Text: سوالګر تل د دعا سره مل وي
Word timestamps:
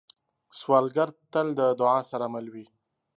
سوالګر 0.59 1.09
تل 1.31 1.47
د 1.59 1.61
دعا 1.79 1.99
سره 2.11 2.25
مل 2.33 2.45
وي 2.53 2.65